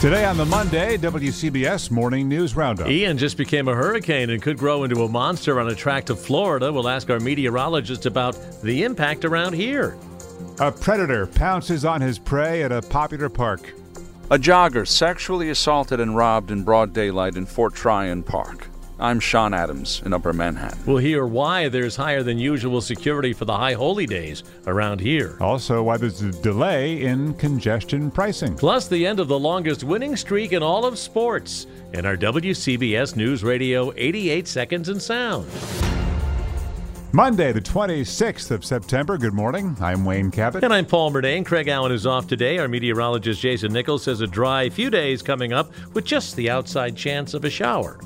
Today 0.00 0.26
on 0.26 0.36
the 0.36 0.44
Monday, 0.44 0.98
WCBS 0.98 1.90
Morning 1.90 2.28
News 2.28 2.54
Roundup. 2.54 2.86
Ian 2.86 3.16
just 3.16 3.38
became 3.38 3.66
a 3.66 3.74
hurricane 3.74 4.28
and 4.28 4.42
could 4.42 4.58
grow 4.58 4.84
into 4.84 5.02
a 5.04 5.08
monster 5.08 5.58
on 5.58 5.68
a 5.68 5.74
track 5.74 6.04
to 6.04 6.14
Florida. 6.14 6.70
We'll 6.70 6.88
ask 6.88 7.08
our 7.08 7.18
meteorologist 7.18 8.04
about 8.04 8.38
the 8.62 8.84
impact 8.84 9.24
around 9.24 9.54
here. 9.54 9.96
A 10.60 10.70
predator 10.70 11.26
pounces 11.26 11.86
on 11.86 12.02
his 12.02 12.18
prey 12.18 12.62
at 12.62 12.72
a 12.72 12.82
popular 12.82 13.30
park. 13.30 13.72
A 14.30 14.38
jogger 14.38 14.86
sexually 14.86 15.48
assaulted 15.48 15.98
and 15.98 16.14
robbed 16.14 16.50
in 16.50 16.62
broad 16.62 16.92
daylight 16.92 17.36
in 17.36 17.46
Fort 17.46 17.74
Tryon 17.74 18.22
Park. 18.22 18.68
I'm 18.98 19.20
Sean 19.20 19.52
Adams 19.52 20.00
in 20.06 20.14
Upper 20.14 20.32
Manhattan. 20.32 20.78
We'll 20.86 20.96
hear 20.96 21.26
why 21.26 21.68
there's 21.68 21.96
higher 21.96 22.22
than 22.22 22.38
usual 22.38 22.80
security 22.80 23.34
for 23.34 23.44
the 23.44 23.54
high 23.54 23.74
holy 23.74 24.06
days 24.06 24.42
around 24.66 25.00
here. 25.00 25.36
Also, 25.38 25.82
why 25.82 25.98
there's 25.98 26.22
a 26.22 26.30
delay 26.30 27.02
in 27.02 27.34
congestion 27.34 28.10
pricing. 28.10 28.56
Plus, 28.56 28.88
the 28.88 29.06
end 29.06 29.20
of 29.20 29.28
the 29.28 29.38
longest 29.38 29.84
winning 29.84 30.16
streak 30.16 30.54
in 30.54 30.62
all 30.62 30.86
of 30.86 30.98
sports 30.98 31.66
in 31.92 32.06
our 32.06 32.16
WCBS 32.16 33.16
News 33.16 33.44
Radio 33.44 33.92
88 33.96 34.48
Seconds 34.48 34.88
in 34.88 34.98
Sound. 34.98 35.46
Monday, 37.12 37.52
the 37.52 37.60
26th 37.60 38.50
of 38.50 38.64
September. 38.64 39.18
Good 39.18 39.34
morning. 39.34 39.76
I'm 39.78 40.06
Wayne 40.06 40.30
Cabot. 40.30 40.64
And 40.64 40.72
I'm 40.72 40.86
Paul 40.86 41.12
Murnane. 41.12 41.44
Craig 41.44 41.68
Allen 41.68 41.92
is 41.92 42.06
off 42.06 42.26
today. 42.26 42.56
Our 42.58 42.68
meteorologist 42.68 43.42
Jason 43.42 43.74
Nichols 43.74 44.04
says 44.04 44.22
a 44.22 44.26
dry 44.26 44.70
few 44.70 44.88
days 44.88 45.22
coming 45.22 45.52
up 45.52 45.70
with 45.92 46.06
just 46.06 46.34
the 46.34 46.48
outside 46.48 46.96
chance 46.96 47.34
of 47.34 47.44
a 47.44 47.50
shower. 47.50 48.00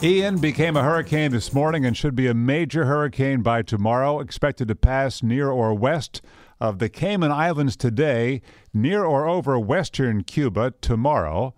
Ian 0.00 0.38
became 0.38 0.76
a 0.76 0.84
hurricane 0.84 1.32
this 1.32 1.52
morning 1.52 1.84
and 1.84 1.96
should 1.96 2.14
be 2.14 2.28
a 2.28 2.34
major 2.34 2.84
hurricane 2.84 3.42
by 3.42 3.62
tomorrow, 3.62 4.20
expected 4.20 4.68
to 4.68 4.76
pass 4.76 5.24
near 5.24 5.50
or 5.50 5.74
west 5.74 6.22
of 6.60 6.78
the 6.78 6.88
Cayman 6.88 7.32
Islands 7.32 7.76
today, 7.76 8.40
near 8.72 9.04
or 9.04 9.26
over 9.26 9.58
western 9.58 10.22
Cuba 10.22 10.72
tomorrow, 10.80 11.52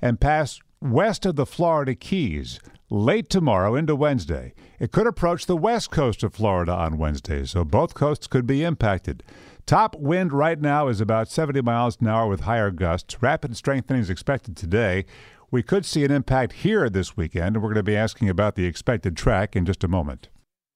and 0.00 0.18
pass 0.18 0.58
west 0.80 1.26
of 1.26 1.36
the 1.36 1.44
Florida 1.44 1.94
Keys 1.94 2.60
late 2.88 3.28
tomorrow 3.28 3.74
into 3.74 3.94
Wednesday. 3.94 4.54
It 4.80 4.90
could 4.90 5.06
approach 5.06 5.44
the 5.44 5.56
west 5.56 5.90
coast 5.90 6.22
of 6.22 6.32
Florida 6.32 6.72
on 6.72 6.96
Wednesday, 6.96 7.44
so 7.44 7.62
both 7.62 7.92
coasts 7.92 8.26
could 8.26 8.46
be 8.46 8.64
impacted. 8.64 9.22
Top 9.66 9.94
wind 9.96 10.32
right 10.32 10.58
now 10.58 10.88
is 10.88 11.02
about 11.02 11.28
70 11.28 11.60
miles 11.60 11.98
an 12.00 12.08
hour 12.08 12.26
with 12.26 12.40
higher 12.40 12.70
gusts. 12.70 13.20
Rapid 13.20 13.54
strengthening 13.54 14.00
is 14.00 14.08
expected 14.08 14.56
today. 14.56 15.04
We 15.52 15.62
could 15.62 15.84
see 15.84 16.02
an 16.02 16.10
impact 16.10 16.54
here 16.54 16.88
this 16.88 17.14
weekend, 17.14 17.56
and 17.56 17.62
we're 17.62 17.68
going 17.68 17.74
to 17.74 17.82
be 17.82 17.94
asking 17.94 18.30
about 18.30 18.54
the 18.54 18.64
expected 18.64 19.18
track 19.18 19.54
in 19.54 19.66
just 19.66 19.84
a 19.84 19.88
moment. 19.88 20.30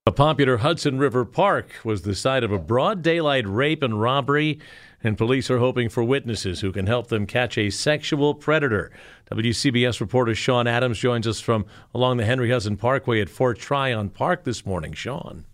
A 0.04 0.12
popular 0.12 0.58
Hudson 0.58 0.98
River 0.98 1.24
Park 1.24 1.70
was 1.82 2.02
the 2.02 2.14
site 2.14 2.44
of 2.44 2.52
a 2.52 2.58
broad 2.58 3.00
daylight 3.00 3.48
rape 3.48 3.82
and 3.82 3.98
robbery, 3.98 4.60
and 5.02 5.16
police 5.16 5.50
are 5.50 5.60
hoping 5.60 5.88
for 5.88 6.04
witnesses 6.04 6.60
who 6.60 6.72
can 6.72 6.86
help 6.86 7.08
them 7.08 7.24
catch 7.24 7.56
a 7.56 7.70
sexual 7.70 8.34
predator. 8.34 8.92
WCBS 9.32 9.98
reporter 9.98 10.34
Sean 10.34 10.66
Adams 10.66 10.98
joins 10.98 11.26
us 11.26 11.40
from 11.40 11.64
along 11.94 12.18
the 12.18 12.26
Henry 12.26 12.50
Hudson 12.50 12.76
Parkway 12.76 13.22
at 13.22 13.30
Fort 13.30 13.58
Tryon 13.58 14.10
Park 14.10 14.44
this 14.44 14.66
morning. 14.66 14.92
Sean. 14.92 15.46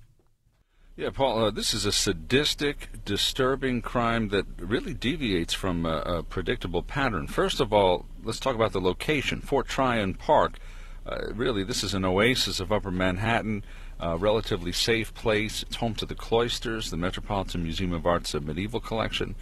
Yeah, 1.03 1.11
Paul, 1.11 1.47
uh, 1.47 1.51
this 1.51 1.75
is 1.75 1.85
a 1.85 1.91
sadistic, 1.91 2.89
disturbing 3.05 3.83
crime 3.83 4.29
that 4.29 4.47
really 4.57 4.95
deviates 4.95 5.53
from 5.53 5.85
a, 5.85 5.97
a, 5.97 6.23
predictable 6.23 6.85
pattern. 6.85 7.27
First 7.27 7.59
of 7.59 7.73
all, 7.73 8.07
let's 8.23 8.39
talk 8.39 8.55
about 8.55 8.71
the 8.71 8.81
location 8.81 9.41
Fort 9.41 9.67
Tryon 9.67 10.15
Park. 10.15 10.61
Uh, 11.05 11.33
really, 11.35 11.65
this 11.65 11.83
is 11.83 11.93
an 11.93 12.05
oasis 12.05 12.61
of 12.61 12.71
upper 12.71 12.93
Manhattan, 12.93 13.65
a 13.99 14.17
relatively 14.17 14.71
safe 14.71 15.13
place. 15.13 15.65
It's 15.65 15.75
home 15.75 15.97
to 15.97 16.07
the 16.07 16.15
cloisters, 16.15 16.93
the 16.93 16.97
Metropolitan 16.97 17.65
Museum 17.65 17.93
of 17.93 18.07
Art's 18.07 18.33
medieval 18.35 18.79
collection. 18.79 19.35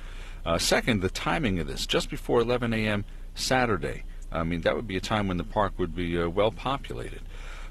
Uh, 0.47 0.57
second, 0.57 1.03
the 1.03 1.11
timing 1.11 1.59
of 1.59 1.67
this, 1.67 1.85
just 1.85 2.09
before 2.09 2.41
11 2.41 2.73
a.m. 2.73 3.05
Saturday. 3.35 4.05
I 4.33 4.45
mean, 4.45 4.63
that 4.63 4.77
would 4.77 4.87
be 4.87 4.97
a 4.97 5.01
time 5.03 5.29
when 5.29 5.37
the 5.37 5.45
park 5.45 5.75
would 5.77 5.95
be 5.95 6.19
uh, 6.19 6.27
well 6.27 6.53
populated. 6.53 7.21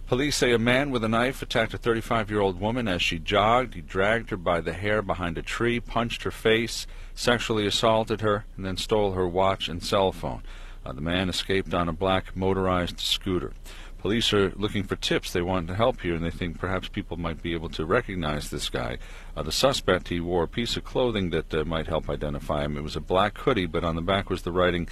Police 0.09 0.37
say 0.37 0.53
a 0.53 0.57
man 0.57 0.89
with 0.89 1.03
a 1.03 1.07
knife 1.07 1.43
attacked 1.43 1.75
a 1.75 1.77
35 1.77 2.31
year 2.31 2.39
old 2.39 2.59
woman 2.59 2.87
as 2.87 2.99
she 2.99 3.19
jogged. 3.19 3.75
He 3.75 3.81
dragged 3.81 4.31
her 4.31 4.37
by 4.37 4.59
the 4.59 4.73
hair 4.73 5.03
behind 5.03 5.37
a 5.37 5.43
tree, 5.43 5.79
punched 5.79 6.23
her 6.23 6.31
face, 6.31 6.87
sexually 7.13 7.67
assaulted 7.67 8.21
her, 8.21 8.45
and 8.57 8.65
then 8.65 8.75
stole 8.75 9.11
her 9.11 9.27
watch 9.27 9.69
and 9.69 9.83
cell 9.83 10.11
phone. 10.11 10.41
Uh, 10.83 10.93
the 10.93 11.01
man 11.01 11.29
escaped 11.29 11.75
on 11.75 11.87
a 11.87 11.93
black 11.93 12.35
motorized 12.35 12.99
scooter. 12.99 13.53
Police 13.99 14.33
are 14.33 14.49
looking 14.55 14.81
for 14.81 14.95
tips. 14.95 15.31
They 15.31 15.43
want 15.43 15.67
to 15.67 15.75
help 15.75 16.01
here, 16.01 16.15
and 16.15 16.25
they 16.25 16.31
think 16.31 16.57
perhaps 16.57 16.87
people 16.87 17.17
might 17.17 17.43
be 17.43 17.53
able 17.53 17.69
to 17.69 17.85
recognize 17.85 18.49
this 18.49 18.67
guy. 18.67 18.97
Uh, 19.37 19.43
the 19.43 19.51
suspect, 19.51 20.07
he 20.07 20.19
wore 20.19 20.41
a 20.41 20.47
piece 20.47 20.75
of 20.75 20.83
clothing 20.83 21.29
that 21.29 21.53
uh, 21.53 21.65
might 21.65 21.85
help 21.85 22.09
identify 22.09 22.65
him. 22.65 22.77
It 22.77 22.83
was 22.83 22.95
a 22.95 22.99
black 22.99 23.37
hoodie, 23.37 23.67
but 23.67 23.83
on 23.83 23.95
the 23.95 24.01
back 24.01 24.31
was 24.31 24.41
the 24.41 24.51
writing, 24.51 24.89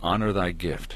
Honor 0.00 0.32
Thy 0.32 0.52
Gift. 0.52 0.94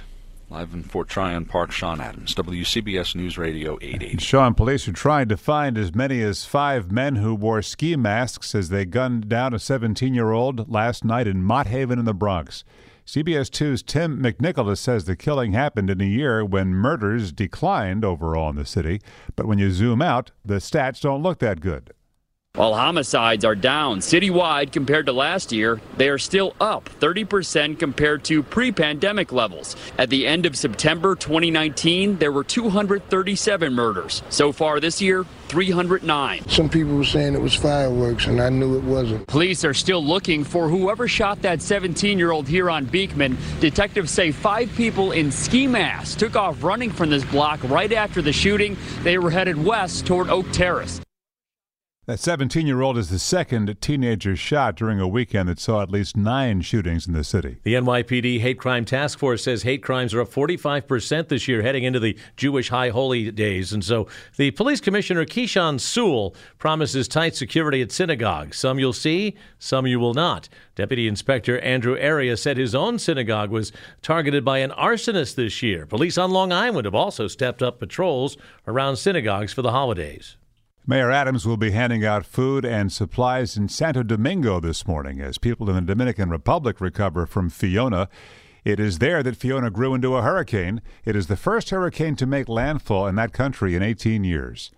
Live 0.50 0.74
in 0.74 0.82
Fort 0.82 1.08
Tryon 1.08 1.46
Park, 1.46 1.72
Sean 1.72 2.02
Adams, 2.02 2.34
WCBS 2.34 3.14
News 3.14 3.38
Radio 3.38 3.78
880. 3.80 4.18
Sean, 4.18 4.52
police 4.54 4.86
are 4.86 4.92
trying 4.92 5.26
to 5.28 5.38
find 5.38 5.78
as 5.78 5.94
many 5.94 6.20
as 6.20 6.44
five 6.44 6.92
men 6.92 7.16
who 7.16 7.34
wore 7.34 7.62
ski 7.62 7.96
masks 7.96 8.54
as 8.54 8.68
they 8.68 8.84
gunned 8.84 9.28
down 9.28 9.54
a 9.54 9.58
17 9.58 10.12
year 10.12 10.32
old 10.32 10.70
last 10.70 11.02
night 11.02 11.26
in 11.26 11.42
Mott 11.42 11.68
Haven 11.68 11.98
in 11.98 12.04
the 12.04 12.12
Bronx. 12.12 12.62
CBS 13.06 13.48
2's 13.50 13.82
Tim 13.82 14.22
McNicholas 14.22 14.78
says 14.78 15.06
the 15.06 15.16
killing 15.16 15.52
happened 15.52 15.88
in 15.88 16.02
a 16.02 16.04
year 16.04 16.44
when 16.44 16.68
murders 16.68 17.32
declined 17.32 18.04
overall 18.04 18.50
in 18.50 18.56
the 18.56 18.66
city. 18.66 19.00
But 19.36 19.46
when 19.46 19.58
you 19.58 19.70
zoom 19.70 20.02
out, 20.02 20.30
the 20.44 20.56
stats 20.56 21.00
don't 21.00 21.22
look 21.22 21.38
that 21.38 21.60
good. 21.60 21.93
While 22.56 22.76
homicides 22.76 23.44
are 23.44 23.56
down 23.56 23.98
citywide 23.98 24.70
compared 24.70 25.06
to 25.06 25.12
last 25.12 25.50
year, 25.50 25.80
they 25.96 26.08
are 26.08 26.18
still 26.18 26.54
up 26.60 26.88
30% 27.00 27.80
compared 27.80 28.22
to 28.26 28.44
pre 28.44 28.70
pandemic 28.70 29.32
levels. 29.32 29.74
At 29.98 30.08
the 30.08 30.24
end 30.24 30.46
of 30.46 30.56
September 30.56 31.16
2019, 31.16 32.18
there 32.18 32.30
were 32.30 32.44
237 32.44 33.74
murders. 33.74 34.22
So 34.28 34.52
far 34.52 34.78
this 34.78 35.02
year, 35.02 35.26
309. 35.48 36.48
Some 36.48 36.68
people 36.68 36.94
were 36.96 37.02
saying 37.02 37.34
it 37.34 37.40
was 37.40 37.56
fireworks, 37.56 38.26
and 38.26 38.40
I 38.40 38.50
knew 38.50 38.78
it 38.78 38.84
wasn't. 38.84 39.26
Police 39.26 39.64
are 39.64 39.74
still 39.74 40.04
looking 40.04 40.44
for 40.44 40.68
whoever 40.68 41.08
shot 41.08 41.42
that 41.42 41.60
17 41.60 42.20
year 42.20 42.30
old 42.30 42.46
here 42.46 42.70
on 42.70 42.84
Beekman. 42.84 43.36
Detectives 43.58 44.12
say 44.12 44.30
five 44.30 44.72
people 44.76 45.10
in 45.10 45.32
ski 45.32 45.66
masks 45.66 46.14
took 46.14 46.36
off 46.36 46.62
running 46.62 46.92
from 46.92 47.10
this 47.10 47.24
block 47.24 47.58
right 47.64 47.92
after 47.92 48.22
the 48.22 48.32
shooting. 48.32 48.76
They 49.02 49.18
were 49.18 49.30
headed 49.30 49.64
west 49.64 50.06
toward 50.06 50.30
Oak 50.30 50.48
Terrace. 50.52 51.00
That 52.06 52.20
17 52.20 52.66
year 52.66 52.82
old 52.82 52.98
is 52.98 53.08
the 53.08 53.18
second 53.18 53.80
teenager 53.80 54.36
shot 54.36 54.76
during 54.76 55.00
a 55.00 55.08
weekend 55.08 55.48
that 55.48 55.58
saw 55.58 55.80
at 55.80 55.90
least 55.90 56.18
nine 56.18 56.60
shootings 56.60 57.06
in 57.06 57.14
the 57.14 57.24
city. 57.24 57.56
The 57.62 57.72
NYPD 57.76 58.40
Hate 58.40 58.58
Crime 58.58 58.84
Task 58.84 59.18
Force 59.18 59.42
says 59.42 59.62
hate 59.62 59.82
crimes 59.82 60.12
are 60.12 60.20
up 60.20 60.28
45% 60.28 61.28
this 61.28 61.48
year 61.48 61.62
heading 61.62 61.84
into 61.84 61.98
the 61.98 62.18
Jewish 62.36 62.68
High 62.68 62.90
Holy 62.90 63.30
Days. 63.30 63.72
And 63.72 63.82
so 63.82 64.06
the 64.36 64.50
police 64.50 64.82
commissioner, 64.82 65.24
Keechant 65.24 65.80
Sewell, 65.80 66.36
promises 66.58 67.08
tight 67.08 67.36
security 67.36 67.80
at 67.80 67.90
synagogues. 67.90 68.58
Some 68.58 68.78
you'll 68.78 68.92
see, 68.92 69.34
some 69.58 69.86
you 69.86 69.98
will 69.98 70.12
not. 70.12 70.50
Deputy 70.74 71.08
Inspector 71.08 71.58
Andrew 71.60 71.96
Area 71.96 72.36
said 72.36 72.58
his 72.58 72.74
own 72.74 72.98
synagogue 72.98 73.48
was 73.48 73.72
targeted 74.02 74.44
by 74.44 74.58
an 74.58 74.72
arsonist 74.72 75.36
this 75.36 75.62
year. 75.62 75.86
Police 75.86 76.18
on 76.18 76.32
Long 76.32 76.52
Island 76.52 76.84
have 76.84 76.94
also 76.94 77.28
stepped 77.28 77.62
up 77.62 77.78
patrols 77.78 78.36
around 78.66 78.96
synagogues 78.96 79.54
for 79.54 79.62
the 79.62 79.70
holidays. 79.70 80.36
Mayor 80.86 81.10
Adams 81.10 81.46
will 81.46 81.56
be 81.56 81.70
handing 81.70 82.04
out 82.04 82.26
food 82.26 82.62
and 82.62 82.92
supplies 82.92 83.56
in 83.56 83.70
Santo 83.70 84.02
Domingo 84.02 84.60
this 84.60 84.86
morning 84.86 85.18
as 85.18 85.38
people 85.38 85.70
in 85.70 85.76
the 85.76 85.80
Dominican 85.80 86.28
Republic 86.28 86.78
recover 86.78 87.24
from 87.24 87.48
Fiona. 87.48 88.06
It 88.66 88.78
is 88.78 88.98
there 88.98 89.22
that 89.22 89.36
Fiona 89.36 89.70
grew 89.70 89.94
into 89.94 90.14
a 90.14 90.20
hurricane. 90.20 90.82
It 91.06 91.16
is 91.16 91.26
the 91.26 91.38
first 91.38 91.70
hurricane 91.70 92.16
to 92.16 92.26
make 92.26 92.50
landfall 92.50 93.06
in 93.06 93.14
that 93.14 93.32
country 93.32 93.74
in 93.74 93.82
18 93.82 94.24
years. 94.24 94.70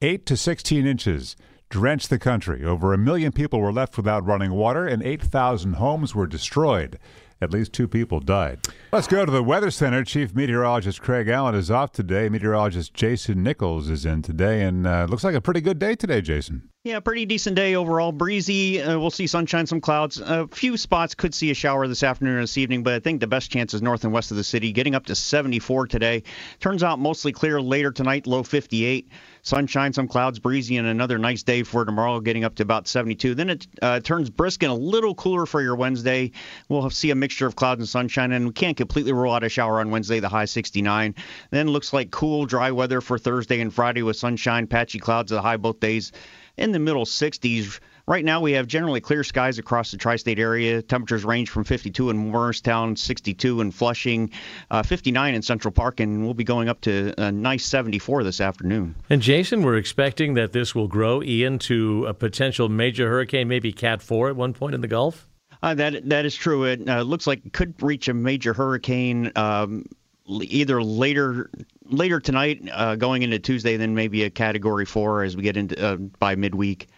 8 0.00 0.26
to 0.26 0.36
16 0.36 0.84
inches 0.84 1.36
drenched 1.68 2.10
the 2.10 2.18
country. 2.18 2.64
Over 2.64 2.92
a 2.92 2.98
million 2.98 3.30
people 3.30 3.60
were 3.60 3.72
left 3.72 3.96
without 3.96 4.26
running 4.26 4.54
water, 4.54 4.84
and 4.84 5.00
8,000 5.00 5.74
homes 5.74 6.12
were 6.12 6.26
destroyed. 6.26 6.98
At 7.42 7.50
least 7.50 7.72
two 7.72 7.88
people 7.88 8.20
died. 8.20 8.60
Let's 8.92 9.08
go 9.08 9.26
to 9.26 9.32
the 9.32 9.42
Weather 9.42 9.72
Center. 9.72 10.04
Chief 10.04 10.32
Meteorologist 10.32 11.02
Craig 11.02 11.26
Allen 11.26 11.56
is 11.56 11.72
off 11.72 11.90
today. 11.90 12.28
Meteorologist 12.28 12.94
Jason 12.94 13.42
Nichols 13.42 13.90
is 13.90 14.06
in 14.06 14.22
today, 14.22 14.62
and 14.62 14.86
uh, 14.86 15.08
looks 15.10 15.24
like 15.24 15.34
a 15.34 15.40
pretty 15.40 15.60
good 15.60 15.80
day 15.80 15.96
today, 15.96 16.20
Jason. 16.20 16.68
Yeah, 16.84 17.00
pretty 17.00 17.26
decent 17.26 17.56
day 17.56 17.74
overall. 17.74 18.12
Breezy. 18.12 18.80
Uh, 18.80 18.96
we'll 18.98 19.10
see 19.10 19.26
sunshine, 19.26 19.66
some 19.66 19.80
clouds. 19.80 20.20
A 20.20 20.46
few 20.48 20.76
spots 20.76 21.16
could 21.16 21.34
see 21.34 21.50
a 21.50 21.54
shower 21.54 21.88
this 21.88 22.04
afternoon 22.04 22.38
or 22.38 22.40
this 22.42 22.58
evening, 22.58 22.84
but 22.84 22.94
I 22.94 23.00
think 23.00 23.20
the 23.20 23.26
best 23.26 23.50
chance 23.50 23.74
is 23.74 23.82
north 23.82 24.04
and 24.04 24.12
west 24.12 24.30
of 24.30 24.36
the 24.36 24.44
city, 24.44 24.72
getting 24.72 24.94
up 24.94 25.06
to 25.06 25.16
74 25.16 25.88
today. 25.88 26.22
Turns 26.60 26.84
out 26.84 27.00
mostly 27.00 27.32
clear 27.32 27.60
later 27.60 27.90
tonight, 27.90 28.28
low 28.28 28.44
58 28.44 29.08
sunshine, 29.42 29.92
some 29.92 30.08
clouds, 30.08 30.38
breezy, 30.38 30.76
and 30.76 30.86
another 30.86 31.18
nice 31.18 31.42
day 31.42 31.62
for 31.64 31.84
tomorrow, 31.84 32.20
getting 32.20 32.44
up 32.44 32.54
to 32.54 32.62
about 32.62 32.86
72. 32.86 33.34
Then 33.34 33.50
it 33.50 33.66
uh, 33.82 34.00
turns 34.00 34.30
brisk 34.30 34.62
and 34.62 34.72
a 34.72 34.74
little 34.74 35.14
cooler 35.14 35.46
for 35.46 35.60
your 35.60 35.74
Wednesday. 35.74 36.30
We'll 36.68 36.88
see 36.90 37.10
a 37.10 37.14
mixture 37.14 37.46
of 37.46 37.56
clouds 37.56 37.80
and 37.80 37.88
sunshine, 37.88 38.32
and 38.32 38.46
we 38.46 38.52
can't 38.52 38.76
completely 38.76 39.12
rule 39.12 39.32
out 39.32 39.44
a 39.44 39.48
shower 39.48 39.80
on 39.80 39.90
Wednesday, 39.90 40.20
the 40.20 40.28
high 40.28 40.44
69. 40.44 41.14
Then 41.50 41.68
looks 41.68 41.92
like 41.92 42.10
cool, 42.10 42.46
dry 42.46 42.70
weather 42.70 43.00
for 43.00 43.18
Thursday 43.18 43.60
and 43.60 43.74
Friday 43.74 44.02
with 44.02 44.16
sunshine, 44.16 44.66
patchy 44.66 44.98
clouds, 44.98 45.30
the 45.30 45.42
high 45.42 45.56
both 45.56 45.80
days 45.80 46.12
in 46.56 46.72
the 46.72 46.78
middle 46.78 47.04
60s. 47.04 47.80
Right 48.06 48.24
now, 48.24 48.40
we 48.40 48.52
have 48.52 48.66
generally 48.66 49.00
clear 49.00 49.22
skies 49.22 49.58
across 49.58 49.92
the 49.92 49.96
tri 49.96 50.16
state 50.16 50.38
area. 50.38 50.82
Temperatures 50.82 51.24
range 51.24 51.50
from 51.50 51.64
52 51.64 52.10
in 52.10 52.16
Morristown, 52.16 52.96
62 52.96 53.60
in 53.60 53.70
Flushing, 53.70 54.30
uh, 54.70 54.82
59 54.82 55.34
in 55.34 55.42
Central 55.42 55.70
Park, 55.70 56.00
and 56.00 56.24
we'll 56.24 56.34
be 56.34 56.44
going 56.44 56.68
up 56.68 56.80
to 56.82 57.14
a 57.18 57.30
nice 57.30 57.64
74 57.64 58.24
this 58.24 58.40
afternoon. 58.40 58.96
And 59.08 59.22
Jason, 59.22 59.62
we're 59.62 59.76
expecting 59.76 60.34
that 60.34 60.52
this 60.52 60.74
will 60.74 60.88
grow, 60.88 61.22
Ian, 61.22 61.58
to 61.60 62.06
a 62.06 62.14
potential 62.14 62.68
major 62.68 63.08
hurricane, 63.08 63.46
maybe 63.46 63.72
Cat 63.72 64.02
4 64.02 64.30
at 64.30 64.36
one 64.36 64.52
point 64.52 64.74
in 64.74 64.80
the 64.80 64.88
Gulf? 64.88 65.28
Uh, 65.62 65.74
that 65.74 66.08
That 66.08 66.26
is 66.26 66.34
true. 66.34 66.64
It 66.64 66.88
uh, 66.88 67.02
looks 67.02 67.28
like 67.28 67.46
it 67.46 67.52
could 67.52 67.80
reach 67.80 68.08
a 68.08 68.14
major 68.14 68.52
hurricane. 68.52 69.30
Um, 69.36 69.84
either 70.26 70.82
later 70.82 71.50
later 71.84 72.18
tonight, 72.18 72.68
uh, 72.72 72.96
going 72.96 73.22
into 73.22 73.38
Tuesday, 73.38 73.76
then 73.76 73.94
maybe 73.94 74.24
a 74.24 74.30
Category 74.30 74.86
Four 74.86 75.22
as 75.22 75.36
we 75.36 75.42
get 75.42 75.56
into 75.56 75.84
uh, 75.84 75.96
by 75.96 76.34
midweek 76.34 76.88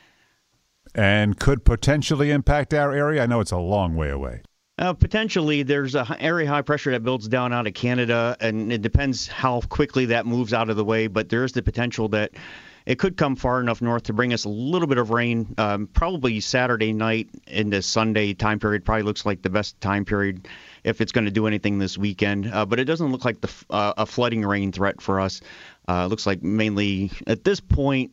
and 0.95 1.39
could 1.39 1.65
potentially 1.65 2.31
impact 2.31 2.75
our 2.75 2.93
area? 2.93 3.23
I 3.23 3.27
know 3.27 3.41
it's 3.41 3.53
a 3.53 3.59
long 3.59 3.97
way 3.97 4.11
away. 4.11 4.43
Uh, 4.77 4.93
potentially, 4.93 5.63
there's 5.63 5.95
a 5.95 6.17
area 6.19 6.49
high 6.49 6.63
pressure 6.63 6.91
that 6.91 7.05
builds 7.05 7.29
down 7.29 7.53
out 7.53 7.67
of 7.67 7.75
Canada, 7.75 8.37
and 8.41 8.73
it 8.73 8.83
depends 8.83 9.29
how 9.29 9.61
quickly 9.61 10.07
that 10.07 10.27
moves 10.27 10.53
out 10.53 10.69
of 10.69 10.77
the 10.77 10.85
way. 10.85 11.07
But 11.07 11.29
there's 11.29 11.53
the 11.53 11.63
potential 11.63 12.09
that 12.09 12.33
it 12.85 12.99
could 12.99 13.17
come 13.17 13.37
far 13.37 13.61
enough 13.61 13.81
north 13.81 14.03
to 14.05 14.13
bring 14.13 14.33
us 14.33 14.45
a 14.45 14.49
little 14.49 14.89
bit 14.89 14.99
of 14.99 15.11
rain. 15.11 15.55
Um, 15.59 15.87
probably 15.87 16.41
Saturday 16.41 16.93
night 16.93 17.29
into 17.47 17.81
Sunday 17.83 18.35
time 18.35 18.59
period 18.59 18.85
probably 18.85 19.05
looks 19.05 19.25
like 19.25 19.43
the 19.43 19.51
best 19.51 19.81
time 19.81 20.05
period 20.05 20.49
if 20.83 21.01
it's 21.01 21.13
going 21.13 21.25
to 21.25 21.31
do 21.31 21.47
anything 21.47 21.79
this 21.79 21.97
weekend. 21.97 22.53
Uh, 22.53 22.67
but 22.67 22.81
it 22.81 22.85
doesn't 22.85 23.13
look 23.13 23.25
like 23.25 23.41
the 23.41 23.51
uh, 23.71 23.95
a 23.99 24.07
flooding 24.07 24.45
rain 24.45 24.73
threat 24.73 25.01
for 25.01 25.21
us. 25.21 25.41
Uh, 25.87 26.07
looks 26.07 26.27
like 26.27 26.43
mainly 26.43 27.13
at 27.29 27.45
this 27.45 27.61
point 27.61 28.11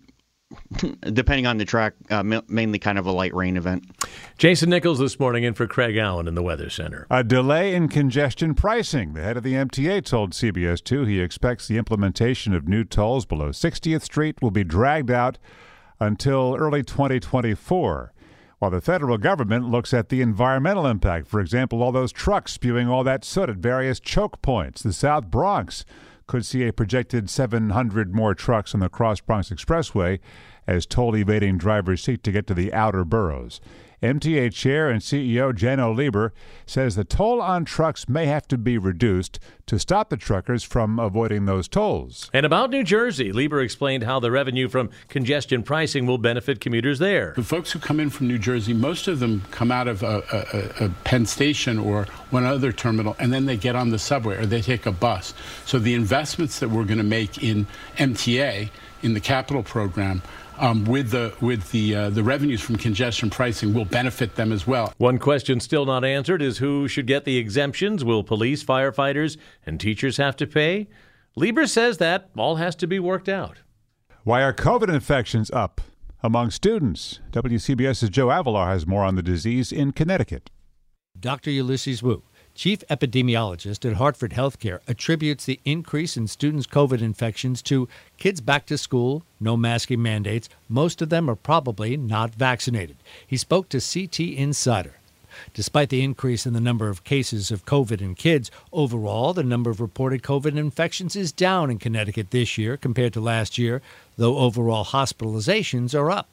depending 1.13 1.45
on 1.45 1.57
the 1.57 1.65
track, 1.65 1.93
uh, 2.09 2.23
mainly 2.47 2.79
kind 2.79 2.97
of 2.97 3.05
a 3.05 3.11
light 3.11 3.33
rain 3.33 3.57
event. 3.57 3.85
Jason 4.37 4.69
Nichols 4.69 4.99
this 4.99 5.19
morning 5.19 5.43
in 5.43 5.53
for 5.53 5.67
Craig 5.67 5.97
Allen 5.97 6.27
in 6.27 6.35
the 6.35 6.43
Weather 6.43 6.69
Center. 6.69 7.07
A 7.09 7.23
delay 7.23 7.73
in 7.75 7.87
congestion 7.87 8.53
pricing. 8.53 9.13
The 9.13 9.21
head 9.21 9.37
of 9.37 9.43
the 9.43 9.53
MTA 9.53 10.03
told 10.05 10.33
CBS 10.33 10.83
2 10.83 11.05
he 11.05 11.19
expects 11.19 11.67
the 11.67 11.77
implementation 11.77 12.53
of 12.53 12.67
new 12.67 12.83
tolls 12.83 13.25
below 13.25 13.49
60th 13.49 14.01
Street 14.01 14.41
will 14.41 14.51
be 14.51 14.63
dragged 14.63 15.11
out 15.11 15.37
until 15.99 16.55
early 16.57 16.83
2024. 16.83 18.13
While 18.59 18.71
the 18.71 18.79
federal 18.79 19.17
government 19.17 19.69
looks 19.69 19.91
at 19.91 20.09
the 20.09 20.21
environmental 20.21 20.85
impact, 20.85 21.27
for 21.27 21.39
example, 21.39 21.81
all 21.81 21.91
those 21.91 22.11
trucks 22.11 22.53
spewing 22.53 22.87
all 22.87 23.03
that 23.03 23.25
soot 23.25 23.49
at 23.49 23.55
various 23.55 23.99
choke 23.99 24.39
points, 24.43 24.83
the 24.83 24.93
South 24.93 25.31
Bronx 25.31 25.83
could 26.31 26.45
see 26.45 26.65
a 26.65 26.71
projected 26.71 27.29
700 27.29 28.15
more 28.15 28.33
trucks 28.33 28.73
on 28.73 28.79
the 28.79 28.87
Cross 28.87 29.19
Bronx 29.19 29.49
Expressway 29.49 30.17
as 30.67 30.85
toll 30.85 31.15
evading 31.15 31.57
drivers 31.57 32.03
seek 32.03 32.23
to 32.23 32.31
get 32.31 32.47
to 32.47 32.53
the 32.53 32.73
outer 32.73 33.03
boroughs. 33.03 33.59
MTA 34.01 34.51
Chair 34.51 34.89
and 34.89 34.99
CEO 34.99 35.53
Janno 35.53 35.95
Lieber 35.95 36.33
says 36.65 36.95
the 36.95 37.03
toll 37.03 37.39
on 37.39 37.65
trucks 37.65 38.09
may 38.09 38.25
have 38.25 38.47
to 38.47 38.57
be 38.57 38.77
reduced 38.79 39.39
to 39.67 39.77
stop 39.77 40.09
the 40.09 40.17
truckers 40.17 40.63
from 40.63 40.97
avoiding 40.97 41.45
those 41.45 41.67
tolls. 41.67 42.29
And 42.33 42.43
about 42.43 42.71
New 42.71 42.83
Jersey, 42.83 43.31
Lieber 43.31 43.61
explained 43.61 44.03
how 44.03 44.19
the 44.19 44.31
revenue 44.31 44.67
from 44.67 44.89
congestion 45.07 45.61
pricing 45.61 46.07
will 46.07 46.17
benefit 46.17 46.59
commuters 46.59 46.97
there. 46.97 47.33
The 47.35 47.43
folks 47.43 47.71
who 47.71 47.77
come 47.77 47.99
in 47.99 48.09
from 48.09 48.27
New 48.27 48.39
Jersey, 48.39 48.73
most 48.73 49.07
of 49.07 49.19
them 49.19 49.43
come 49.51 49.71
out 49.71 49.87
of 49.87 50.01
a, 50.01 50.23
a, 50.81 50.85
a 50.85 50.89
Penn 51.03 51.27
Station 51.27 51.77
or 51.77 52.05
one 52.31 52.43
other 52.43 52.71
terminal, 52.71 53.15
and 53.19 53.31
then 53.31 53.45
they 53.45 53.55
get 53.55 53.75
on 53.75 53.91
the 53.91 53.99
subway 53.99 54.35
or 54.35 54.47
they 54.47 54.61
take 54.61 54.87
a 54.87 54.91
bus. 54.91 55.35
So 55.65 55.77
the 55.77 55.93
investments 55.93 56.59
that 56.59 56.69
we're 56.69 56.85
going 56.85 56.97
to 56.97 57.03
make 57.03 57.43
in 57.43 57.67
MTA, 57.97 58.71
in 59.03 59.13
the 59.13 59.19
capital 59.19 59.63
program, 59.63 60.21
um, 60.57 60.85
with 60.85 61.11
the 61.11 61.33
with 61.41 61.71
the 61.71 61.95
uh, 61.95 62.09
the 62.09 62.23
revenues 62.23 62.61
from 62.61 62.75
congestion 62.77 63.29
pricing 63.29 63.73
will 63.73 63.85
benefit 63.85 64.35
them 64.35 64.51
as 64.51 64.67
well. 64.67 64.93
One 64.97 65.17
question 65.17 65.59
still 65.59 65.85
not 65.85 66.05
answered 66.05 66.41
is 66.41 66.59
who 66.59 66.87
should 66.87 67.07
get 67.07 67.25
the 67.25 67.37
exemptions? 67.37 68.03
Will 68.03 68.23
police, 68.23 68.63
firefighters, 68.63 69.37
and 69.65 69.79
teachers 69.79 70.17
have 70.17 70.35
to 70.37 70.47
pay? 70.47 70.87
Lieber 71.35 71.65
says 71.65 71.97
that 71.97 72.29
all 72.37 72.57
has 72.57 72.75
to 72.77 72.87
be 72.87 72.99
worked 72.99 73.29
out. 73.29 73.59
Why 74.23 74.43
are 74.43 74.53
COVID 74.53 74.93
infections 74.93 75.49
up 75.51 75.81
among 76.21 76.51
students? 76.51 77.19
WCBS's 77.31 78.09
Joe 78.09 78.27
Avellar 78.27 78.67
has 78.67 78.85
more 78.85 79.03
on 79.03 79.15
the 79.15 79.23
disease 79.23 79.71
in 79.71 79.91
Connecticut. 79.93 80.51
Dr. 81.19 81.51
Ulysses 81.51 82.03
Wu 82.03 82.23
Chief 82.53 82.83
epidemiologist 82.89 83.89
at 83.89 83.97
Hartford 83.97 84.31
Healthcare 84.31 84.79
attributes 84.87 85.45
the 85.45 85.59
increase 85.63 86.17
in 86.17 86.27
students' 86.27 86.67
COVID 86.67 87.01
infections 87.01 87.61
to 87.63 87.87
kids 88.17 88.41
back 88.41 88.65
to 88.65 88.77
school, 88.77 89.23
no 89.39 89.55
masking 89.55 90.01
mandates. 90.01 90.49
Most 90.67 91.01
of 91.01 91.09
them 91.09 91.29
are 91.29 91.35
probably 91.35 91.95
not 91.95 92.35
vaccinated. 92.35 92.97
He 93.25 93.37
spoke 93.37 93.69
to 93.69 93.79
CT 93.79 94.19
Insider. 94.19 94.95
Despite 95.53 95.89
the 95.89 96.03
increase 96.03 96.45
in 96.45 96.51
the 96.51 96.59
number 96.59 96.89
of 96.89 97.05
cases 97.05 97.51
of 97.51 97.65
COVID 97.65 98.01
in 98.01 98.15
kids, 98.15 98.51
overall, 98.73 99.33
the 99.33 99.43
number 99.43 99.69
of 99.69 99.79
reported 99.79 100.21
COVID 100.21 100.57
infections 100.57 101.15
is 101.15 101.31
down 101.31 101.71
in 101.71 101.79
Connecticut 101.79 102.31
this 102.31 102.57
year 102.57 102.75
compared 102.75 103.13
to 103.13 103.21
last 103.21 103.57
year, 103.57 103.81
though 104.17 104.37
overall 104.37 104.83
hospitalizations 104.83 105.97
are 105.97 106.11
up. 106.11 106.27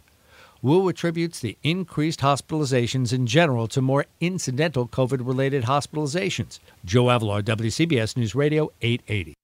Wu 0.61 0.88
attributes 0.88 1.38
the 1.38 1.57
increased 1.62 2.19
hospitalizations 2.19 3.12
in 3.12 3.29
general 3.29 3.69
to 3.69 3.81
more 3.81 4.07
incidental 4.21 4.88
COVID 4.88 5.25
related 5.25 5.65
hospitalizations. 5.65 6.59
Joe 6.85 7.05
Avellar, 7.05 7.43
WCBS 7.43 8.17
News 8.17 8.35
Radio 8.35 8.73
880. 8.83 9.35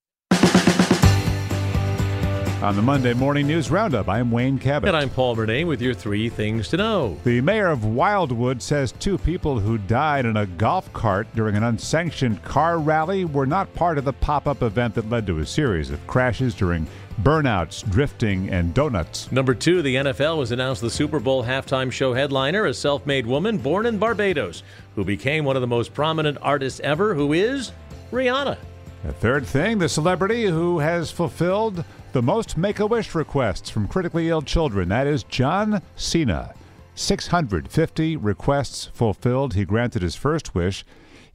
On 2.64 2.74
the 2.74 2.82
Monday 2.82 3.12
Morning 3.12 3.46
News 3.46 3.70
Roundup, 3.70 4.08
I'm 4.08 4.30
Wayne 4.30 4.58
Cabot. 4.58 4.88
And 4.88 4.96
I'm 4.96 5.10
Paul 5.10 5.36
Murnane 5.36 5.66
with 5.66 5.82
your 5.82 5.92
three 5.92 6.30
things 6.30 6.68
to 6.70 6.78
know. 6.78 7.18
The 7.22 7.42
mayor 7.42 7.68
of 7.68 7.84
Wildwood 7.84 8.62
says 8.62 8.92
two 8.92 9.18
people 9.18 9.60
who 9.60 9.76
died 9.76 10.24
in 10.24 10.38
a 10.38 10.46
golf 10.46 10.90
cart 10.94 11.28
during 11.34 11.56
an 11.56 11.62
unsanctioned 11.62 12.42
car 12.42 12.78
rally 12.78 13.26
were 13.26 13.44
not 13.44 13.72
part 13.74 13.98
of 13.98 14.06
the 14.06 14.14
pop 14.14 14.46
up 14.46 14.62
event 14.62 14.94
that 14.94 15.10
led 15.10 15.26
to 15.26 15.40
a 15.40 15.46
series 15.46 15.90
of 15.90 16.04
crashes 16.06 16.54
during 16.54 16.86
burnouts, 17.22 17.88
drifting, 17.90 18.50
and 18.50 18.74
donuts. 18.74 19.30
Number 19.30 19.54
two, 19.54 19.82
the 19.82 19.96
NFL 19.96 20.40
has 20.40 20.50
announced 20.50 20.80
the 20.80 20.90
Super 20.90 21.20
Bowl 21.20 21.44
halftime 21.44 21.90
show 21.90 22.14
headliner, 22.14 22.66
a 22.66 22.74
self 22.74 23.06
made 23.06 23.26
woman 23.26 23.58
born 23.58 23.86
in 23.86 23.98
Barbados, 23.98 24.62
who 24.94 25.04
became 25.04 25.44
one 25.44 25.56
of 25.56 25.62
the 25.62 25.66
most 25.66 25.94
prominent 25.94 26.38
artists 26.42 26.80
ever, 26.80 27.14
who 27.14 27.32
is 27.32 27.72
Rihanna. 28.10 28.58
The 29.04 29.12
third 29.12 29.46
thing, 29.46 29.78
the 29.78 29.88
celebrity 29.88 30.44
who 30.44 30.78
has 30.78 31.10
fulfilled 31.10 31.84
the 32.12 32.22
most 32.22 32.56
Make 32.56 32.78
a 32.78 32.86
Wish 32.86 33.14
requests 33.14 33.68
from 33.68 33.88
critically 33.88 34.28
ill 34.28 34.40
children. 34.42 34.88
That 34.88 35.06
is 35.06 35.24
John 35.24 35.82
Cena. 35.96 36.54
650 36.94 38.16
requests 38.16 38.86
fulfilled. 38.86 39.54
He 39.54 39.64
granted 39.64 40.02
his 40.02 40.14
first 40.14 40.54
wish 40.54 40.84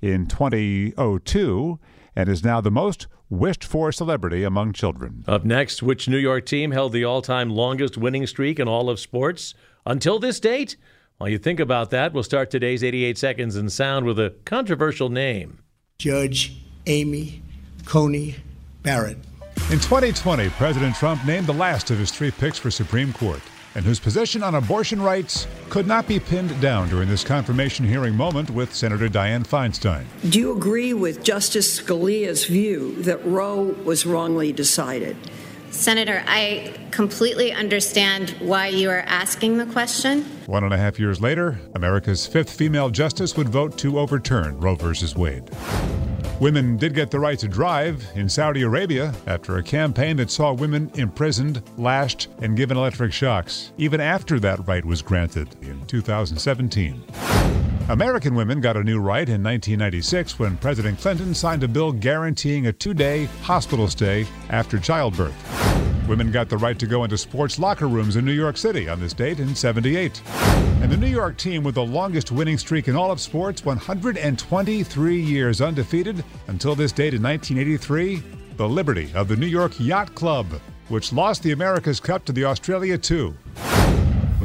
in 0.01 0.25
2002 0.25 1.79
and 2.15 2.29
is 2.29 2.43
now 2.43 2.62
the 2.62 2.71
most 2.71 3.07
wished 3.29 3.63
for 3.63 3.91
celebrity 3.91 4.43
among 4.43 4.74
children. 4.74 5.24
Up 5.27 5.45
next, 5.45 5.83
which 5.83 6.09
New 6.09 6.17
York 6.17 6.45
team 6.45 6.71
held 6.71 6.93
the 6.93 7.05
all 7.05 7.21
time 7.21 7.50
longest 7.50 7.98
winning 7.98 8.25
streak 8.27 8.59
in 8.59 8.67
all 8.67 8.89
of 8.89 9.00
sports 9.00 9.53
until 9.86 10.19
this 10.19 10.39
date? 10.39 10.75
While 11.17 11.29
you 11.29 11.38
think 11.38 11.59
about 11.59 11.89
that, 11.91 12.13
we'll 12.13 12.24
start 12.24 12.50
today's 12.50 12.83
88 12.83 13.17
Seconds 13.17 13.55
in 13.55 13.69
Sound 13.69 14.05
with 14.05 14.19
a 14.19 14.36
controversial 14.45 15.09
name 15.09 15.59
Judge 15.98 16.53
Amy 16.88 17.43
Coney 17.86 18.36
Barrett. 18.83 19.17
In 19.71 19.79
2020, 19.79 20.50
President 20.51 20.95
Trump 20.95 21.24
named 21.25 21.45
the 21.45 21.53
last 21.53 21.91
of 21.91 22.00
his 22.00 22.12
three 22.12 22.31
picks 22.31 22.57
for 22.57 22.71
Supreme 22.71 23.13
Court, 23.13 23.41
and 23.79 23.86
whose 23.86 23.98
position 23.98 24.43
on 24.43 24.55
abortion 24.55 25.01
rights 25.01 25.48
could 25.69 25.88
not 25.88 26.05
be 26.05 26.19
pinned 26.19 26.59
down 26.59 26.89
during 26.89 27.07
this 27.07 27.24
confirmation 27.24 27.86
hearing 27.86 28.13
moment 28.13 28.50
with 28.50 28.75
Senator 28.75 29.07
Dianne 29.07 29.48
Feinstein. 29.48 30.03
Do 30.29 30.38
you 30.38 30.51
agree 30.51 30.93
with 30.93 31.24
Justice 31.24 31.79
Scalia's 31.79 32.43
view 32.43 33.01
that 33.03 33.25
Roe 33.25 33.74
was 33.86 34.05
wrongly 34.05 34.51
decided? 34.51 35.15
Senator, 35.71 36.21
I 36.27 36.74
completely 36.91 37.53
understand 37.53 38.31
why 38.41 38.67
you 38.67 38.89
are 38.89 39.05
asking 39.07 39.59
the 39.59 39.65
question. 39.67 40.24
One 40.45 40.65
and 40.65 40.74
a 40.74 40.77
half 40.77 41.00
years 41.00 41.21
later, 41.21 41.57
America's 41.74 42.27
fifth 42.27 42.50
female 42.50 42.89
justice 42.89 43.38
would 43.38 43.48
vote 43.48 43.77
to 43.77 43.98
overturn 43.98 44.59
Roe 44.59 44.75
v. 44.75 44.93
Wade. 45.15 45.50
Women 46.39 46.77
did 46.77 46.93
get 46.93 47.12
the 47.12 47.19
right 47.19 47.38
to 47.38 47.50
drive 47.50 48.01
in 48.15 48.29
Saudi 48.29 48.62
Arabia 48.62 49.13
after 49.27 49.58
a 49.58 49.63
campaign 49.63 50.15
that 50.17 50.31
saw 50.31 50.53
women 50.53 50.89
imprisoned, 50.96 51.62
lashed, 51.77 52.29
and 52.41 52.55
given 52.55 52.77
electric 52.77 53.12
shocks, 53.12 53.74
even 53.77 54.00
after 54.00 54.39
that 54.39 54.65
right 54.65 54.86
was 54.86 55.01
granted 55.01 55.50
in 55.62 55.86
2017. 55.88 57.03
American 57.89 58.36
women 58.36 58.62
got 58.62 58.77
a 58.77 58.84
new 58.84 59.01
right 59.01 59.27
in 59.27 59.43
1996 59.43 60.39
when 60.39 60.55
President 60.58 60.98
Clinton 61.00 61.34
signed 61.34 61.63
a 61.63 61.67
bill 61.67 61.91
guaranteeing 61.91 62.67
a 62.67 62.72
two 62.72 62.93
day 62.93 63.25
hospital 63.41 63.89
stay 63.89 64.25
after 64.50 64.79
childbirth. 64.79 65.68
Women 66.09 66.31
got 66.31 66.49
the 66.49 66.57
right 66.57 66.79
to 66.79 66.87
go 66.87 67.03
into 67.03 67.19
sports 67.19 67.59
locker 67.59 67.87
rooms 67.87 68.15
in 68.15 68.25
New 68.25 68.31
York 68.31 68.57
City 68.57 68.89
on 68.89 68.99
this 68.99 69.13
date 69.13 69.39
in 69.39 69.53
78. 69.53 70.23
And 70.81 70.91
the 70.91 70.97
New 70.97 71.05
York 71.05 71.37
team 71.37 71.63
with 71.63 71.75
the 71.75 71.85
longest 71.85 72.31
winning 72.31 72.57
streak 72.57 72.87
in 72.87 72.95
all 72.95 73.11
of 73.11 73.19
sports, 73.19 73.63
123 73.63 75.21
years 75.21 75.61
undefeated 75.61 76.25
until 76.47 76.73
this 76.73 76.91
date 76.91 77.13
in 77.13 77.21
1983, 77.21 78.23
the 78.57 78.67
Liberty 78.67 79.11
of 79.13 79.27
the 79.27 79.35
New 79.35 79.45
York 79.45 79.79
Yacht 79.79 80.15
Club, 80.15 80.47
which 80.87 81.13
lost 81.13 81.43
the 81.43 81.51
America's 81.51 81.99
Cup 81.99 82.25
to 82.25 82.31
the 82.31 82.43
Australia 82.43 82.97
2 82.97 83.31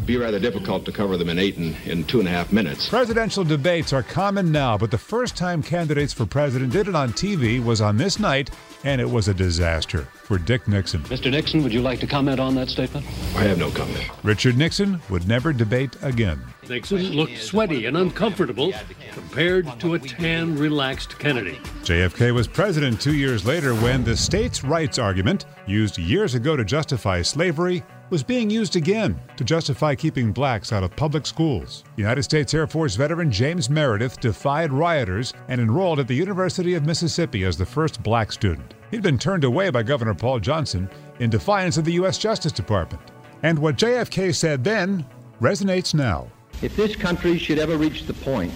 would 0.05 0.09
be 0.09 0.17
rather 0.19 0.39
difficult 0.39 0.85
to 0.85 0.93
cover 0.93 1.17
them 1.17 1.31
in 1.31 1.39
eight 1.39 1.57
and 1.57 1.75
in 1.87 2.05
two 2.05 2.19
and 2.19 2.29
a 2.29 2.31
half 2.31 2.53
minutes. 2.53 2.91
Presidential 2.91 3.43
debates 3.43 3.91
are 3.91 4.03
common 4.03 4.53
now, 4.53 4.77
but 4.77 4.91
the 4.91 4.99
first 4.99 5.35
time 5.35 5.63
candidates 5.63 6.13
for 6.13 6.27
president 6.27 6.73
did 6.73 6.89
it 6.89 6.95
on 6.95 7.11
TV 7.13 7.65
was 7.65 7.81
on 7.81 7.97
this 7.97 8.19
night, 8.19 8.51
and 8.85 9.01
it 9.01 9.09
was 9.09 9.29
a 9.29 9.35
disaster 9.35 10.03
for 10.13 10.37
Dick 10.37 10.69
Nixon. 10.69 11.01
Mr. 11.05 11.31
Nixon, 11.31 11.63
would 11.63 11.73
you 11.73 11.81
like 11.81 12.01
to 12.01 12.07
comment 12.07 12.39
on 12.39 12.55
that 12.55 12.69
statement? 12.69 13.07
I 13.35 13.45
have 13.45 13.59
no 13.59 13.71
comment. 13.71 14.05
Richard 14.23 14.59
Nixon 14.59 15.01
would 15.09 15.27
never 15.27 15.55
debate 15.55 15.97
again. 16.03 16.39
Nixon 16.69 17.13
looked 17.13 17.39
sweaty 17.39 17.87
and 17.87 17.97
uncomfortable 17.97 18.75
compared 19.13 19.81
to 19.81 19.95
a 19.95 19.99
tan, 19.99 20.55
relaxed 20.59 21.19
Kennedy. 21.19 21.59
JFK 21.83 22.35
was 22.35 22.47
president 22.47 23.01
two 23.01 23.15
years 23.15 23.47
later 23.47 23.75
when 23.77 24.05
the 24.05 24.17
states' 24.17 24.65
rights 24.65 24.99
argument, 24.99 25.47
used 25.67 25.97
years 25.97 26.35
ago 26.35 26.57
to 26.57 26.65
justify 26.65 27.23
slavery, 27.23 27.83
was 28.15 28.23
being 28.23 28.49
used 28.49 28.77
again 28.77 29.21
to 29.37 29.43
justify 29.43 29.93
keeping 29.93 30.31
blacks 30.31 30.73
out 30.73 30.85
of 30.85 30.95
public 30.95 31.27
schools. 31.27 31.83
United 31.97 32.23
States 32.23 32.55
Air 32.55 32.69
Force 32.69 32.95
veteran 32.95 33.29
James 33.29 33.69
Meredith 33.69 34.21
defied 34.21 34.73
rioters 34.73 35.35
and 35.49 35.61
enrolled 35.61 35.99
at 35.99 36.07
the 36.07 36.15
University 36.15 36.75
of 36.75 36.87
Mississippi 36.87 37.43
as 37.43 37.57
the 37.57 37.67
first 37.67 38.05
black 38.05 38.31
student. 38.31 38.75
He'd 38.93 39.03
been 39.03 39.19
turned 39.19 39.43
away 39.43 39.71
by 39.71 39.83
Governor 39.83 40.15
Paul 40.15 40.39
Johnson 40.39 40.89
in 41.19 41.29
defiance 41.29 41.77
of 41.77 41.85
the 41.85 41.95
U.S. 41.95 42.17
Justice 42.17 42.53
Department. 42.53 43.03
And 43.43 43.59
what 43.59 43.79
JFK 43.79 44.33
said 44.33 44.63
then 44.63 45.05
resonates 45.41 45.93
now. 45.93 46.29
If 46.63 46.77
this 46.77 46.95
country 46.95 47.37
should 47.37 47.59
ever 47.59 47.77
reach 47.77 48.07
the 48.07 48.15
point 48.15 48.53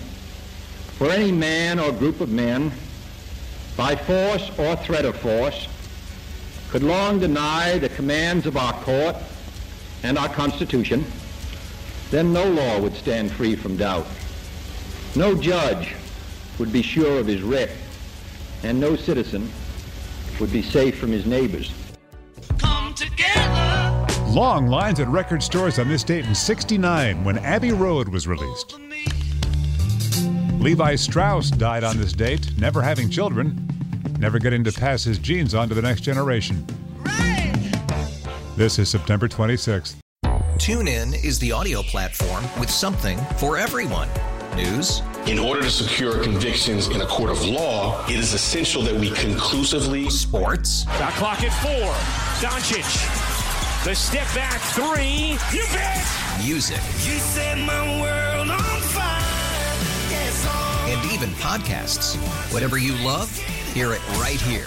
where 0.98 1.10
any 1.10 1.32
man 1.32 1.80
or 1.80 1.90
group 1.90 2.20
of 2.20 2.28
men, 2.28 2.70
by 3.76 3.96
force 3.96 4.56
or 4.56 4.76
threat 4.76 5.04
of 5.04 5.16
force, 5.16 5.66
could 6.70 6.84
long 6.84 7.18
deny 7.18 7.76
the 7.78 7.88
commands 7.88 8.46
of 8.46 8.56
our 8.56 8.74
court 8.84 9.16
and 10.02 10.18
our 10.18 10.28
Constitution, 10.28 11.04
then 12.10 12.32
no 12.32 12.48
law 12.48 12.80
would 12.80 12.94
stand 12.94 13.30
free 13.30 13.56
from 13.56 13.76
doubt. 13.76 14.06
No 15.14 15.34
judge 15.34 15.94
would 16.58 16.72
be 16.72 16.82
sure 16.82 17.18
of 17.18 17.26
his 17.26 17.42
writ, 17.42 17.70
and 18.62 18.80
no 18.80 18.96
citizen 18.96 19.50
would 20.40 20.52
be 20.52 20.62
safe 20.62 20.98
from 20.98 21.10
his 21.10 21.26
neighbors. 21.26 21.72
Long 24.28 24.68
lines 24.68 25.00
at 25.00 25.08
record 25.08 25.42
stores 25.42 25.78
on 25.78 25.88
this 25.88 26.04
date 26.04 26.26
in 26.26 26.34
69 26.34 27.24
when 27.24 27.38
Abbey 27.38 27.72
Road 27.72 28.08
was 28.08 28.28
released. 28.28 28.76
Levi 30.60 30.96
Strauss 30.96 31.50
died 31.50 31.84
on 31.84 31.96
this 31.96 32.12
date, 32.12 32.50
never 32.58 32.82
having 32.82 33.08
children, 33.08 33.68
never 34.18 34.38
getting 34.38 34.64
to 34.64 34.72
pass 34.72 35.04
his 35.04 35.18
genes 35.18 35.54
on 35.54 35.68
to 35.68 35.74
the 35.74 35.82
next 35.82 36.02
generation. 36.02 36.64
This 38.58 38.80
is 38.80 38.88
September 38.88 39.28
26th. 39.28 39.94
TuneIn 40.56 41.24
is 41.24 41.38
the 41.38 41.52
audio 41.52 41.80
platform 41.80 42.42
with 42.58 42.68
something 42.68 43.16
for 43.36 43.56
everyone. 43.56 44.08
News. 44.56 45.00
In 45.28 45.38
order 45.38 45.62
to 45.62 45.70
secure 45.70 46.20
convictions 46.24 46.88
in 46.88 47.00
a 47.00 47.06
court 47.06 47.30
of 47.30 47.46
law, 47.46 48.04
it 48.06 48.16
is 48.16 48.34
essential 48.34 48.82
that 48.82 48.96
we 48.96 49.12
conclusively. 49.12 50.10
Sports. 50.10 50.86
Got 50.98 51.12
clock 51.12 51.40
at 51.44 51.52
four. 51.62 51.92
Doncic. 52.42 52.82
The 53.84 53.94
step 53.94 54.26
back 54.34 54.60
three. 54.72 55.38
You 55.56 55.64
bet. 55.72 56.04
Music. 56.44 56.80
You 57.06 57.16
set 57.20 57.58
my 57.58 58.00
world 58.00 58.50
on 58.50 58.80
fire. 58.80 59.20
Yes. 60.10 60.44
And 60.88 61.12
even 61.12 61.28
podcasts. 61.36 62.16
Whatever 62.52 62.76
you 62.76 62.94
love, 63.06 63.32
hear 63.72 63.92
it 63.92 64.04
right 64.18 64.40
here 64.40 64.66